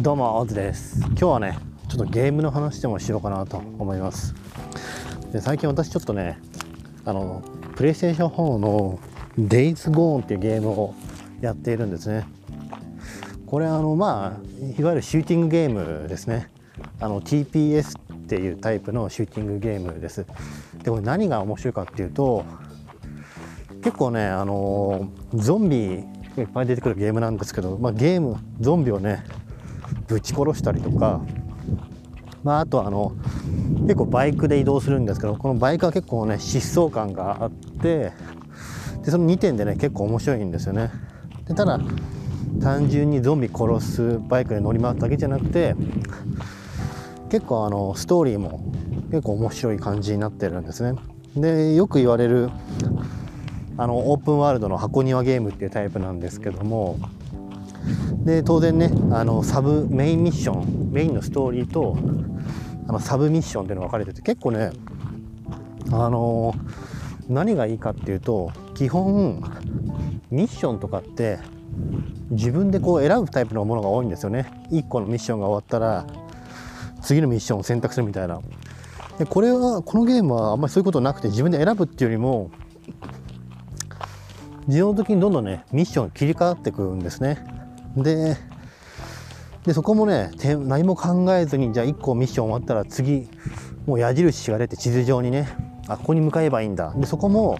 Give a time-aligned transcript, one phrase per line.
[0.00, 1.00] どうもオズです。
[1.00, 4.32] 今日はねちょっとゲームの話でもしようかなと思います。
[5.32, 6.38] で最近私ちょっとね
[7.04, 7.42] あの
[7.74, 9.00] プレイステーション4の
[9.36, 10.94] Days Gone っていうゲームを
[11.40, 12.28] やっているんですね。
[13.44, 16.48] これあのまあいわゆるシューティングゲームですね。
[17.00, 20.24] あの TPS っていうタイプのシューティングゲームです。
[20.84, 22.44] でこれ何が面白いかっていうと
[23.82, 29.24] 結構ねあのゾンビいっぱい出てくるゲームなんですけど、まあ、ゲームゾンビをね
[30.08, 31.20] ぶち殺したりとか、
[32.42, 33.12] まあ、あとあの
[33.82, 38.12] 結構バイクで移動するんですけどこのバイクは結構ね疾走感があって
[39.04, 40.90] でその2点でね結構面白いんですよね。
[41.46, 41.78] でただ
[42.60, 45.76] 単純にゾンビ殺すバイクで乗り回すだけじゃなくて
[47.30, 48.64] 結構あのストーリーも
[49.10, 50.98] 結構面白い感じになってるんですね。
[51.36, 52.50] でよく言われる
[53.76, 56.98] あのオープンワールドの箱庭ゲームっていうタイプなんですけども
[58.24, 61.96] で当然ねあのサブメインミッションメインのストーリーと
[62.88, 64.70] あのサブミッションっていうのが分かれてて結構ね
[65.90, 66.54] あの
[67.28, 69.42] 何がいいかっていうと基本
[70.30, 71.38] ミッションとかって
[72.30, 74.50] 自分でこう選ぶタイプのものが多いんですよね。
[74.70, 76.06] 1個のミッションが終わったら
[77.00, 78.40] 次のミッションを選択するみたいな。
[79.18, 82.50] でこれはこのゲームはあんまりそういうことなくて自分で選ぶっていうよりも
[84.66, 87.57] 自動的にどんどんねミッション切り替わってくるんですね。
[88.02, 88.36] で
[89.64, 90.30] でそこもね
[90.64, 93.28] 何も考えずにじゃあ1個ミッション終わったら次
[93.86, 95.48] もう矢印が出て地図上にね
[95.88, 96.92] あここに向かえばいいんだ。
[96.96, 97.58] でそこも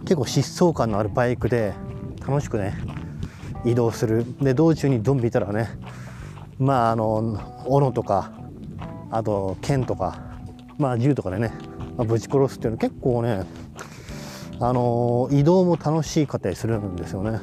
[0.00, 1.74] 結構疾走感のあるバイクで
[2.26, 2.76] 楽しくね
[3.64, 4.24] 移動する。
[4.40, 5.68] で道中にゾンビいたらね
[6.58, 8.32] まああの斧とか
[9.10, 10.18] あと剣とか
[10.78, 11.52] まあ銃とかでね、
[11.96, 13.44] まあ、ぶち殺すっていうの結構ね
[14.58, 17.40] あの移動も楽しかったりするんですよね。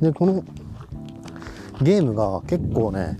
[0.00, 0.44] でこの
[1.82, 3.18] ゲームが結構ね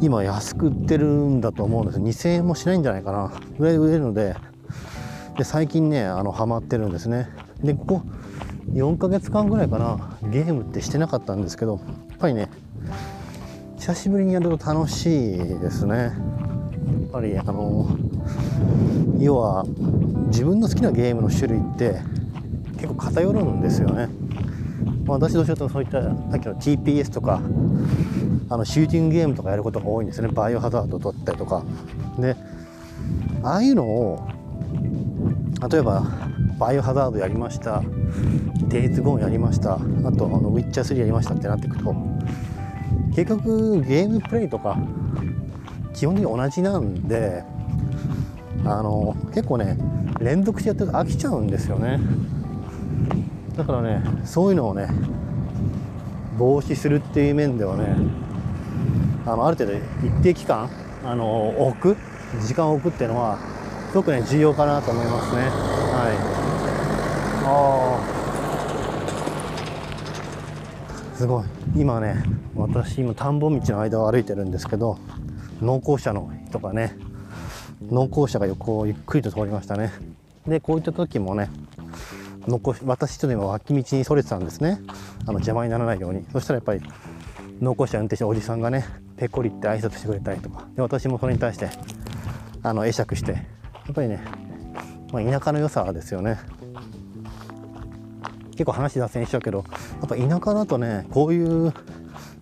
[0.00, 2.00] 今安く売ってるんだと思うんです。
[2.00, 3.32] 2000円もしないんじゃないかな。
[3.58, 4.34] ぐらい売れるので
[5.38, 7.28] で最近ねあのハマってるんですね。
[7.62, 8.02] でここ
[8.72, 12.48] 4ヶ月間ぐらいかなゲームってしてなかったんですけどやっぱりね
[13.78, 15.96] 久しぶりにやると楽しいですね。
[15.96, 16.12] やっ
[17.12, 17.96] ぱりあの
[19.18, 19.64] 要は
[20.26, 22.00] 自分の好きなゲームの種類って
[22.76, 24.08] 結構偏るんですよね。
[25.04, 27.40] まあ、私どうしようとそういったさっきの TPS とか
[28.48, 30.28] あのシューティングゲームとかやることが多いんですね。
[30.28, 31.64] バイオハザードを取ったりとか。
[32.18, 32.36] で
[33.42, 34.26] ああいうのを
[35.70, 36.06] 例えば
[36.58, 37.82] バイオハザードやりました。
[38.68, 39.74] デイズゴーンやりました。
[39.74, 39.78] あ
[40.12, 41.94] とあのウィッチャー3やりましたってなっていくと
[43.14, 44.76] 結局ゲームプレイとか
[45.94, 47.44] 基本的に同じなんで
[48.64, 49.76] あの結構ね
[50.20, 52.00] 連続してやってると飽きちゃうんですよね。
[53.56, 54.88] だからねそういうのをね
[56.36, 57.96] 防止するっていう面ではね
[59.26, 60.68] あのある程度一定期間
[61.04, 61.96] あの置く
[62.46, 63.38] 時間を置くっていうのは
[63.90, 65.42] すごくね重要かなと思いますね。
[65.42, 65.50] はい。
[67.46, 68.00] あ
[71.12, 71.44] あすごい。
[71.76, 72.24] 今ね
[72.56, 74.98] 私今田んぼ道の間を歩いてるんですけど
[75.62, 76.96] 農耕車の人がね
[77.88, 79.92] 農耕車が横をゆっくりと通りましたね。
[80.46, 81.48] でこういった時もね
[82.46, 84.80] 残私とでも脇道にそれてたんですね。
[85.22, 86.24] あの邪魔にならないように。
[86.32, 86.82] そしたらやっぱり
[87.60, 88.84] 農耕車運転しておじさんがね
[89.16, 90.66] ペコリって挨拶してくれたりとか。
[90.74, 91.70] で私もそれに対して
[92.62, 93.32] あの会釈して。
[93.32, 93.38] や
[93.92, 94.18] っぱりね、
[95.12, 96.38] まあ、田舎の良さですよね。
[98.52, 99.64] 結構話脱線しちゃうけど
[100.00, 101.72] やっぱ田舎だとねこういう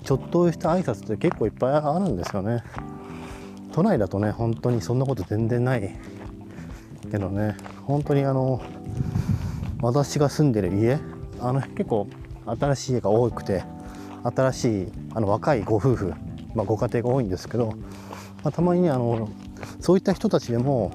[0.04, 2.62] ちょっとした挨拶って結構いっぱいあるんですよね。
[3.72, 5.96] 都内だとね本当にそんなこと全然ない
[7.10, 7.56] けどね。
[7.86, 8.62] 本当にあの
[9.82, 11.00] 私が住んでる家
[11.40, 12.06] あの結構
[12.46, 13.64] 新しい家が多くて
[14.22, 16.14] 新しいあの若いご夫婦、
[16.54, 17.72] まあ、ご家庭が多いんですけど、
[18.44, 19.28] まあ、たまにねあの
[19.80, 20.92] そういった人たちでも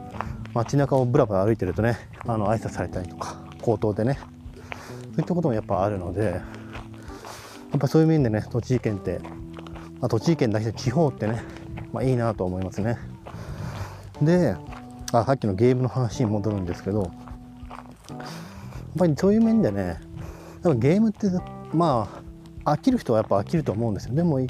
[0.53, 4.17] 街中をぶらぶら歩いてるとねあの挨拶されたりとか口頭でね
[5.01, 6.41] そういったこともやっぱあるのでや
[7.75, 9.19] っぱそういう面でね栃木県って、
[9.99, 11.43] まあ、栃木県だけで地方ってね、
[11.91, 12.97] まあ、いいなと思いますね。
[14.22, 14.55] で
[15.11, 17.11] あさっきのゲームの話に戻るんですけど
[18.97, 19.99] ぱりそういう面でね
[20.63, 21.28] ゲームって
[21.73, 22.07] ま
[22.66, 24.16] あ飽きる人はやっぱ飽きると思うんですよ。
[24.16, 24.49] でも一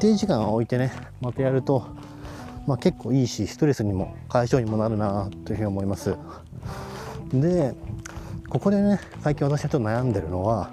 [0.00, 1.86] 定時間置いてねまたやると、
[2.66, 6.16] まあ、結構いいしストレスにも解消にもなるなというふうに思います。
[7.32, 7.74] で
[8.48, 10.70] ここでね最近私がちょっと悩んでるのは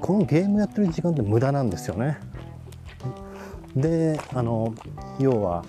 [0.00, 2.18] このゲームやってる時間って無駄なんですよね。
[3.76, 4.74] であの
[5.18, 5.64] 要は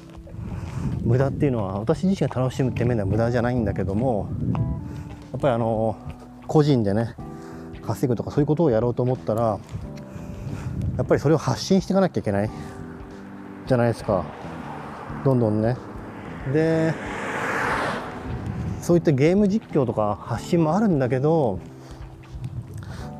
[1.03, 4.29] 無駄っていうのは私自身が楽しむって面では無駄じゃないんだけども
[5.37, 5.95] っぱりあの
[6.47, 7.15] 個人でね
[7.85, 9.59] 稼ぐとかそういうことをやろうと思ったら
[10.97, 12.49] やっぱりそれを発信していかなきゃいけない。
[13.67, 14.23] じゃないですか。
[15.25, 15.77] どんどんね。
[16.53, 16.93] で
[18.81, 21.59] そういったゲーム実況とか発信もあるんだけど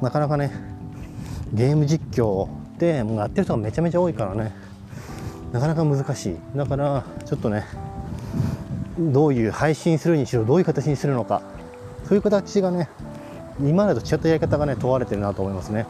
[0.01, 0.51] なかなかね
[1.53, 4.53] ゲーム実況ってやってる人がめちゃめちゃ多いからね。
[5.51, 6.37] なかなか難しい。
[6.55, 7.65] だからちょっとね
[8.97, 11.56] どういう配信するにしろどういう形にするのか。
[12.07, 12.89] そういう形がね
[13.59, 15.85] 今までと違ったやり方がね問われてるなと思いますね。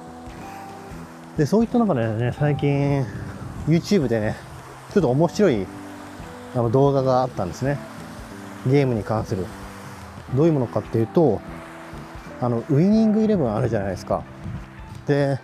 [1.38, 3.06] でそういった中でね最近
[3.68, 4.36] YouTube でね
[4.94, 5.68] ちょっと面白い
[6.56, 7.78] あの動画があったんですね。
[8.66, 9.46] ゲームに関する。
[10.36, 11.40] どういうものかっていうと
[12.42, 14.24] あのウイニングイレブンあるじゃないですか。
[15.06, 15.40] で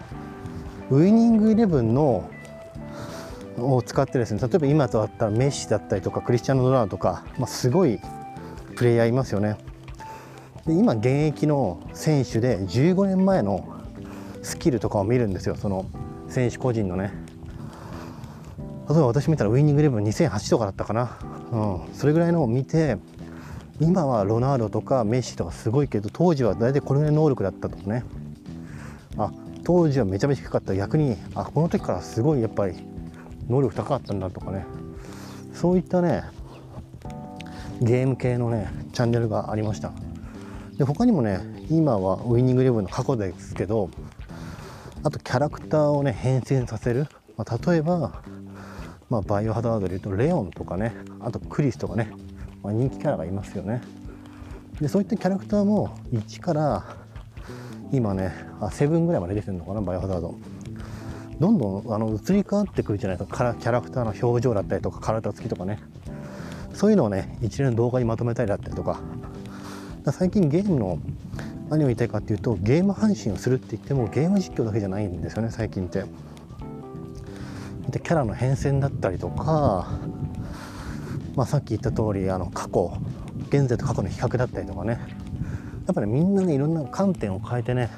[0.89, 2.29] ウイニングイレブンの
[3.57, 7.99] を使ってですね例えば今とあったらメッシだったりとかクリスチャン・ドラウンとか、まあ、すごい
[8.75, 9.57] プレイヤーいますよね。
[10.65, 13.67] で今現役の選手で15年前の
[14.41, 15.85] スキルとかを見るんですよその
[16.29, 17.11] 選手個人のね。
[18.89, 21.17] 例えば私見たらウイニングイレブン2008とかだったかな、
[21.51, 22.97] うん、それぐらいのを見て
[23.79, 28.03] 今はロナウドとかメッシとかすごいけど当時は大体これぐらい能力だったとかね。
[29.17, 29.31] あ
[29.63, 30.75] 当時はめちゃめちゃ低かった。
[30.75, 32.75] 逆にあこの時からすごいやっぱり
[33.47, 34.65] 能力高かったんだとかね。
[35.53, 36.23] そういったね
[37.81, 39.91] ゲーム系のねチャンネルがありました。
[40.77, 41.39] で他にもね
[41.69, 43.89] 今はウイニングイレブンの過去ですけど
[45.03, 48.21] あとキャラクターをね変遷させる、まあ、例えば、
[49.09, 52.11] まあ、バイオハザードでいうとレオンとかねあとクリスとかね、
[52.63, 53.81] まあ、人気キャラがいますよね。
[54.81, 56.97] でそういったキャラクターも1から
[57.91, 60.35] 今ねあ7ぐらいまで出てるのかなバイオハザード。
[61.39, 63.55] どんどんあの移り変わってくるじゃないですか。
[63.59, 65.79] キャラクターの表情だったりとか体つきとかね。
[66.73, 68.99] そういうのをね一連の動画にまとめたりだったりとか。
[70.11, 70.99] 最近ゲームの
[71.69, 76.03] 何を言いたいかっていうとゲーム配信をするって言ってもゲーム実況だけじゃないんですよね最近って。
[77.89, 79.99] でキャラの変遷だったりとか、
[81.35, 82.97] まあ、さっき言った通りあの過去
[83.49, 84.99] 現在と過去の比較だったりとかね。
[85.85, 87.89] やっぱり、みんなねいろんな観点を変えてね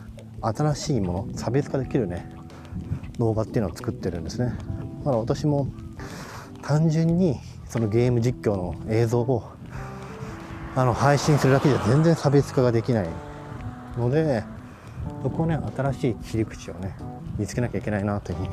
[0.42, 2.28] 新しいもの差別化できるね
[3.20, 4.54] 動画っていうのを作ってるんですね。
[5.00, 5.68] だから私も
[6.62, 9.44] 単純にそのゲーム実況の映像を
[10.78, 13.08] あの配信するだけじゃ全然差別化ができない
[13.98, 14.44] ので
[15.24, 16.96] そこをね新しい切り口をね
[17.38, 18.50] 見つけなきゃいけないなというふうに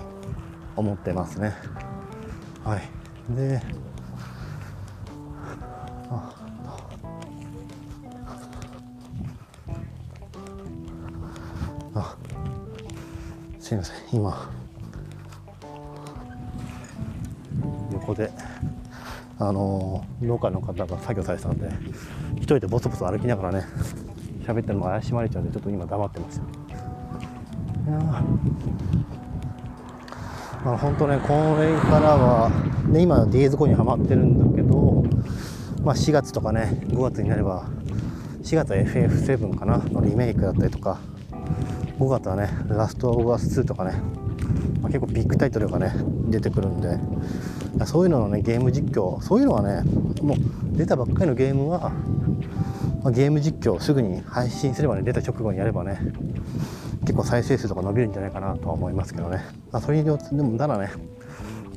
[0.76, 1.52] 思ってますね。
[2.64, 2.82] はい。
[3.34, 3.60] で
[6.10, 6.32] あ
[11.94, 12.16] あ
[13.58, 13.96] すいません。
[14.12, 14.48] 今
[17.92, 18.30] 横で
[19.48, 21.68] あの農家の方が作業されてたんで
[22.36, 23.66] 一人でボソボソ歩きながらね
[24.46, 26.42] 喋ってるのも怪しまれちゃうんでちょっと今黙ってました。
[26.42, 27.98] いや
[30.64, 32.50] まあ本当ねこれからは、
[32.88, 35.02] ね、今ディーズコにはまってるんだけど、
[35.82, 37.68] まあ、4月とかね5月になれば
[38.44, 41.00] 4月は FF7 かなのリメイクだったりとか
[41.98, 43.94] 5月はねラストオブアス2とかね、
[44.92, 45.94] 結構ビッグタイトルがね
[46.28, 46.98] 出てくるんで
[47.86, 49.82] そういうののねゲーム実況そういうのはね
[50.20, 50.36] もう
[50.76, 51.92] 出たばっかりのゲームは、
[53.10, 55.98] ゲーム実況すぐに配信すればね出た直後にやればね
[57.00, 60.90] 結構再生数とか伸びるんじゃないかなとは思いますけどね、まあ、それによってでもただね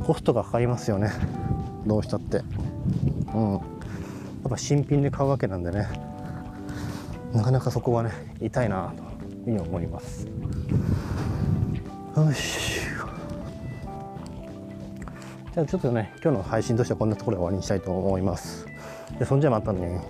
[0.05, 1.09] コストがかかりますよね。
[1.85, 2.41] どうしたって。
[3.33, 3.53] うん。
[3.53, 3.61] やっ
[4.49, 5.87] ぱ新品で買うわけなんでね
[7.33, 10.27] なかなかそこはね痛いなというふうに思います。
[12.15, 12.84] よし。
[15.55, 18.67] じゃあちょっとね今日の配信としてはこんなところで終わりにしたいと思います。
[19.17, 20.01] でそんじゃまたね。